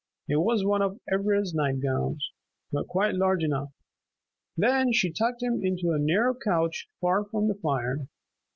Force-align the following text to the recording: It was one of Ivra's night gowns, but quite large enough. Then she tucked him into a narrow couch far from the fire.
It 0.27 0.37
was 0.37 0.65
one 0.65 0.81
of 0.81 0.99
Ivra's 1.13 1.53
night 1.53 1.79
gowns, 1.79 2.31
but 2.71 2.87
quite 2.87 3.13
large 3.13 3.43
enough. 3.43 3.71
Then 4.57 4.91
she 4.91 5.11
tucked 5.11 5.43
him 5.43 5.63
into 5.63 5.91
a 5.91 5.99
narrow 5.99 6.33
couch 6.33 6.89
far 6.99 7.23
from 7.23 7.47
the 7.47 7.53
fire. 7.53 8.07